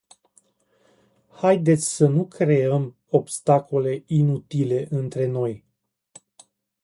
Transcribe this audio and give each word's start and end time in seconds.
Haideți 1.29 1.95
să 1.95 2.07
nu 2.07 2.27
creăm 2.27 2.95
obstacole 3.09 4.03
inutile 4.07 4.87
între 4.89 5.27
noi. 5.27 5.65